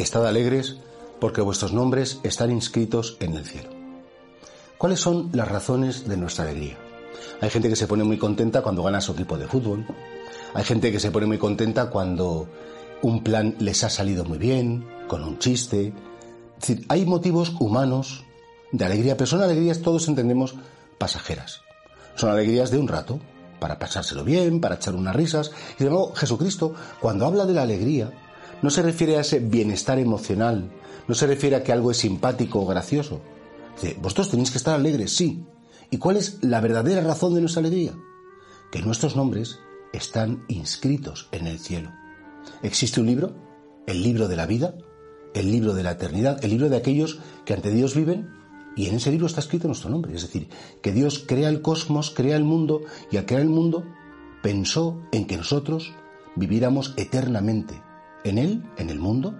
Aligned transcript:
Estad 0.00 0.26
alegres 0.26 0.76
porque 1.20 1.42
vuestros 1.42 1.74
nombres 1.74 2.20
están 2.22 2.50
inscritos 2.50 3.18
en 3.20 3.34
el 3.34 3.44
cielo. 3.44 3.68
¿Cuáles 4.78 4.98
son 4.98 5.28
las 5.34 5.46
razones 5.46 6.08
de 6.08 6.16
nuestra 6.16 6.46
alegría? 6.46 6.78
Hay 7.42 7.50
gente 7.50 7.68
que 7.68 7.76
se 7.76 7.86
pone 7.86 8.02
muy 8.02 8.16
contenta 8.16 8.62
cuando 8.62 8.82
gana 8.82 9.02
su 9.02 9.12
equipo 9.12 9.36
de 9.36 9.46
fútbol. 9.46 9.84
Hay 10.54 10.64
gente 10.64 10.90
que 10.90 11.00
se 11.00 11.10
pone 11.10 11.26
muy 11.26 11.36
contenta 11.36 11.90
cuando 11.90 12.48
un 13.02 13.22
plan 13.22 13.56
les 13.58 13.84
ha 13.84 13.90
salido 13.90 14.24
muy 14.24 14.38
bien, 14.38 14.88
con 15.06 15.22
un 15.22 15.38
chiste. 15.38 15.92
Hay 16.88 17.04
motivos 17.04 17.52
humanos 17.60 18.24
de 18.72 18.86
alegría, 18.86 19.18
pero 19.18 19.26
son 19.26 19.42
alegrías, 19.42 19.82
todos 19.82 20.08
entendemos, 20.08 20.54
pasajeras. 20.96 21.60
Son 22.14 22.30
alegrías 22.30 22.70
de 22.70 22.78
un 22.78 22.88
rato, 22.88 23.20
para 23.58 23.78
pasárselo 23.78 24.24
bien, 24.24 24.62
para 24.62 24.76
echar 24.76 24.94
unas 24.94 25.14
risas. 25.14 25.52
Y 25.78 25.84
de 25.84 25.90
nuevo, 25.90 26.14
Jesucristo, 26.14 26.74
cuando 27.00 27.26
habla 27.26 27.44
de 27.44 27.52
la 27.52 27.62
alegría, 27.64 28.10
no 28.62 28.70
se 28.70 28.82
refiere 28.82 29.16
a 29.16 29.20
ese 29.20 29.40
bienestar 29.40 29.98
emocional, 29.98 30.70
no 31.08 31.14
se 31.14 31.26
refiere 31.26 31.56
a 31.56 31.62
que 31.62 31.72
algo 31.72 31.90
es 31.90 31.98
simpático 31.98 32.60
o 32.60 32.66
gracioso. 32.66 33.20
Vosotros 34.00 34.30
tenéis 34.30 34.50
que 34.50 34.58
estar 34.58 34.74
alegres, 34.74 35.16
sí. 35.16 35.44
¿Y 35.90 35.96
cuál 35.96 36.16
es 36.16 36.38
la 36.42 36.60
verdadera 36.60 37.00
razón 37.00 37.34
de 37.34 37.40
nuestra 37.40 37.60
alegría? 37.60 37.94
Que 38.70 38.82
nuestros 38.82 39.16
nombres 39.16 39.58
están 39.92 40.44
inscritos 40.48 41.28
en 41.32 41.46
el 41.46 41.58
cielo. 41.58 41.90
Existe 42.62 43.00
un 43.00 43.06
libro, 43.06 43.34
el 43.86 44.02
libro 44.02 44.28
de 44.28 44.36
la 44.36 44.46
vida, 44.46 44.74
el 45.34 45.50
libro 45.50 45.74
de 45.74 45.82
la 45.82 45.92
eternidad, 45.92 46.44
el 46.44 46.50
libro 46.50 46.68
de 46.68 46.76
aquellos 46.76 47.18
que 47.44 47.54
ante 47.54 47.70
Dios 47.70 47.94
viven, 47.94 48.30
y 48.76 48.86
en 48.86 48.96
ese 48.96 49.10
libro 49.10 49.26
está 49.26 49.40
escrito 49.40 49.66
nuestro 49.66 49.90
nombre. 49.90 50.14
Es 50.14 50.22
decir, 50.22 50.48
que 50.80 50.92
Dios 50.92 51.24
crea 51.26 51.48
el 51.48 51.62
cosmos, 51.62 52.10
crea 52.10 52.36
el 52.36 52.44
mundo, 52.44 52.82
y 53.10 53.16
al 53.16 53.26
crear 53.26 53.42
el 53.42 53.48
mundo 53.48 53.84
pensó 54.42 55.00
en 55.12 55.26
que 55.26 55.36
nosotros 55.36 55.92
viviéramos 56.36 56.94
eternamente 56.96 57.82
en 58.24 58.38
Él, 58.38 58.62
en 58.76 58.90
el 58.90 58.98
mundo, 58.98 59.34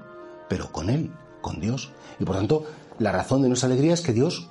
pero 0.48 0.72
con 0.72 0.90
Él, 0.90 1.10
con 1.40 1.60
Dios. 1.60 1.90
Y 2.18 2.24
por 2.24 2.36
tanto, 2.36 2.64
la 2.98 3.12
razón 3.12 3.42
de 3.42 3.48
nuestra 3.48 3.68
alegría 3.68 3.94
es 3.94 4.00
que 4.00 4.12
Dios 4.12 4.48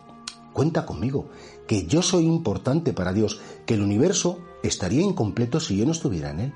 cuenta 0.54 0.86
conmigo, 0.86 1.28
que 1.68 1.86
yo 1.86 2.02
soy 2.02 2.26
importante 2.26 2.94
para 2.94 3.14
Dios, 3.14 3.40
que 3.66 3.76
el 3.76 3.82
universo 3.82 4.40
estaría 4.64 5.02
incompleto 5.02 5.60
si 5.60 5.78
yo 5.78 5.86
no 5.86 5.92
estuviera 5.92 6.32
en 6.32 6.40
Él. 6.40 6.54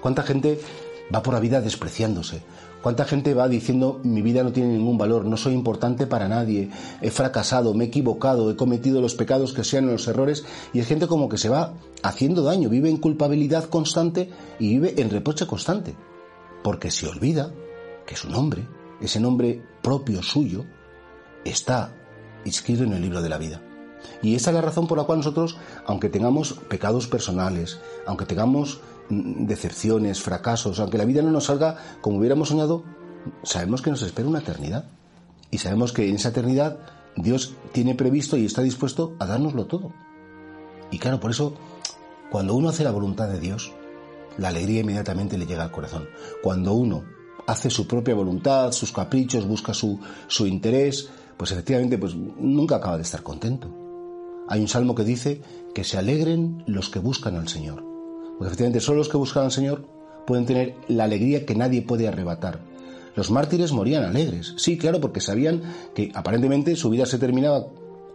¿Cuánta 0.00 0.22
gente 0.22 0.60
va 1.14 1.22
por 1.22 1.34
la 1.34 1.40
vida 1.40 1.60
despreciándose? 1.60 2.42
¿Cuánta 2.82 3.04
gente 3.04 3.32
va 3.32 3.48
diciendo 3.48 4.00
mi 4.02 4.22
vida 4.22 4.42
no 4.42 4.52
tiene 4.52 4.76
ningún 4.76 4.98
valor, 4.98 5.24
no 5.24 5.36
soy 5.36 5.54
importante 5.54 6.08
para 6.08 6.28
nadie, 6.28 6.70
he 7.00 7.10
fracasado, 7.12 7.74
me 7.74 7.84
he 7.84 7.86
equivocado, 7.86 8.50
he 8.50 8.56
cometido 8.56 9.00
los 9.00 9.14
pecados 9.14 9.52
que 9.52 9.62
sean 9.62 9.86
los 9.86 10.08
errores? 10.08 10.44
Y 10.72 10.80
es 10.80 10.88
gente 10.88 11.06
como 11.06 11.28
que 11.28 11.38
se 11.38 11.48
va 11.48 11.74
haciendo 12.02 12.42
daño, 12.42 12.68
vive 12.68 12.90
en 12.90 12.96
culpabilidad 12.96 13.64
constante 13.64 14.30
y 14.58 14.70
vive 14.70 15.00
en 15.00 15.10
reproche 15.10 15.46
constante 15.46 15.94
porque 16.62 16.90
se 16.90 17.08
olvida 17.08 17.52
que 18.06 18.16
su 18.16 18.28
nombre, 18.28 18.66
ese 19.00 19.20
nombre 19.20 19.62
propio 19.82 20.22
suyo, 20.22 20.64
está 21.44 21.94
inscrito 22.44 22.84
en 22.84 22.92
el 22.92 23.02
libro 23.02 23.22
de 23.22 23.28
la 23.28 23.38
vida. 23.38 23.60
Y 24.20 24.34
esa 24.34 24.50
es 24.50 24.54
la 24.54 24.62
razón 24.62 24.86
por 24.86 24.98
la 24.98 25.04
cual 25.04 25.18
nosotros, 25.18 25.56
aunque 25.86 26.08
tengamos 26.08 26.54
pecados 26.68 27.06
personales, 27.06 27.80
aunque 28.06 28.26
tengamos 28.26 28.80
mm, 29.08 29.46
decepciones, 29.46 30.20
fracasos, 30.20 30.80
aunque 30.80 30.98
la 30.98 31.04
vida 31.04 31.22
no 31.22 31.30
nos 31.30 31.44
salga 31.44 31.76
como 32.00 32.18
hubiéramos 32.18 32.48
soñado, 32.48 32.84
sabemos 33.42 33.82
que 33.82 33.90
nos 33.90 34.02
espera 34.02 34.28
una 34.28 34.40
eternidad. 34.40 34.86
Y 35.50 35.58
sabemos 35.58 35.92
que 35.92 36.08
en 36.08 36.16
esa 36.16 36.30
eternidad 36.30 36.78
Dios 37.16 37.54
tiene 37.72 37.94
previsto 37.94 38.36
y 38.36 38.46
está 38.46 38.62
dispuesto 38.62 39.14
a 39.18 39.26
dárnoslo 39.26 39.66
todo. 39.66 39.92
Y 40.90 40.98
claro, 40.98 41.20
por 41.20 41.30
eso, 41.30 41.54
cuando 42.30 42.54
uno 42.54 42.68
hace 42.68 42.84
la 42.84 42.90
voluntad 42.90 43.28
de 43.28 43.40
Dios, 43.40 43.72
la 44.38 44.48
alegría 44.48 44.80
inmediatamente 44.80 45.38
le 45.38 45.46
llega 45.46 45.62
al 45.64 45.70
corazón. 45.70 46.08
Cuando 46.42 46.72
uno 46.72 47.04
hace 47.46 47.70
su 47.70 47.86
propia 47.86 48.14
voluntad, 48.14 48.72
sus 48.72 48.92
caprichos, 48.92 49.46
busca 49.46 49.74
su, 49.74 49.98
su 50.26 50.46
interés, 50.46 51.08
pues 51.36 51.52
efectivamente 51.52 51.98
pues 51.98 52.14
nunca 52.14 52.76
acaba 52.76 52.96
de 52.96 53.02
estar 53.02 53.22
contento. 53.22 53.68
Hay 54.48 54.60
un 54.60 54.68
salmo 54.68 54.94
que 54.94 55.04
dice 55.04 55.40
que 55.74 55.84
se 55.84 55.98
alegren 55.98 56.62
los 56.66 56.90
que 56.90 56.98
buscan 56.98 57.36
al 57.36 57.48
Señor. 57.48 57.84
Porque 58.38 58.46
efectivamente 58.46 58.80
solo 58.80 58.98
los 58.98 59.08
que 59.08 59.16
buscan 59.16 59.44
al 59.44 59.52
Señor 59.52 59.86
pueden 60.26 60.46
tener 60.46 60.74
la 60.88 61.04
alegría 61.04 61.46
que 61.46 61.54
nadie 61.54 61.82
puede 61.82 62.08
arrebatar. 62.08 62.60
Los 63.14 63.30
mártires 63.30 63.72
morían 63.72 64.04
alegres, 64.04 64.54
sí, 64.56 64.78
claro, 64.78 65.00
porque 65.00 65.20
sabían 65.20 65.62
que 65.94 66.10
aparentemente 66.14 66.76
su 66.76 66.88
vida 66.88 67.04
se 67.04 67.18
terminaba 67.18 67.66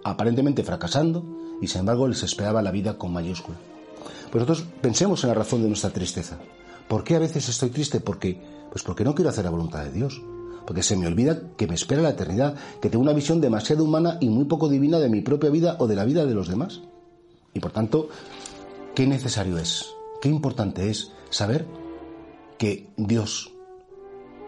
aparentemente 0.03 0.63
fracasando 0.63 1.23
y 1.61 1.67
sin 1.67 1.81
embargo 1.81 2.07
les 2.07 2.23
esperaba 2.23 2.61
la 2.61 2.71
vida 2.71 2.97
con 2.97 3.13
mayúscula. 3.13 3.57
Pues 4.31 4.41
nosotros 4.41 4.65
pensemos 4.81 5.23
en 5.23 5.29
la 5.29 5.33
razón 5.33 5.61
de 5.61 5.67
nuestra 5.67 5.89
tristeza. 5.89 6.37
¿Por 6.87 7.03
qué 7.03 7.15
a 7.15 7.19
veces 7.19 7.49
estoy 7.49 7.69
triste? 7.69 7.99
Porque, 7.99 8.39
pues 8.71 8.83
porque 8.83 9.03
no 9.03 9.13
quiero 9.13 9.29
hacer 9.29 9.45
la 9.45 9.51
voluntad 9.51 9.83
de 9.83 9.91
Dios. 9.91 10.21
Porque 10.65 10.83
se 10.83 10.97
me 10.97 11.07
olvida 11.07 11.41
que 11.55 11.67
me 11.67 11.75
espera 11.75 12.01
la 12.01 12.09
eternidad, 12.09 12.55
que 12.81 12.89
tengo 12.89 13.03
una 13.03 13.13
visión 13.13 13.39
demasiado 13.39 13.83
humana 13.83 14.17
y 14.19 14.29
muy 14.29 14.45
poco 14.45 14.69
divina 14.69 14.99
de 14.99 15.09
mi 15.09 15.21
propia 15.21 15.49
vida 15.49 15.77
o 15.79 15.87
de 15.87 15.95
la 15.95 16.05
vida 16.05 16.25
de 16.25 16.33
los 16.33 16.47
demás. 16.47 16.81
Y 17.53 17.59
por 17.59 17.71
tanto, 17.71 18.09
qué 18.93 19.07
necesario 19.07 19.57
es, 19.57 19.85
qué 20.21 20.29
importante 20.29 20.89
es 20.89 21.11
saber 21.29 21.65
que 22.57 22.89
Dios 22.97 23.53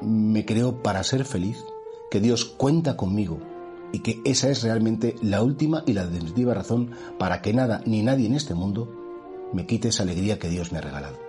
me 0.02 0.46
creó 0.46 0.82
para 0.82 1.04
ser 1.04 1.26
feliz, 1.26 1.58
que 2.12 2.20
Dios 2.20 2.46
cuenta 2.46 2.98
conmigo 2.98 3.40
y 3.92 4.00
que 4.00 4.22
esa 4.26 4.50
es 4.50 4.64
realmente 4.64 5.16
la 5.22 5.42
última 5.44 5.84
y 5.86 5.94
la 5.94 6.06
definitiva 6.06 6.54
razón 6.54 6.92
para 7.18 7.42
que 7.42 7.54
nada 7.54 7.82
ni 7.86 8.04
nadie 8.04 8.28
en 8.28 8.36
este 8.36 8.54
mundo 8.54 8.99
me 9.54 9.66
quite 9.66 9.90
esa 9.90 10.04
alegría 10.04 10.40
que 10.40 10.50
Dios 10.50 10.72
me 10.72 10.78
ha 10.78 10.82
regalado. 10.82 11.29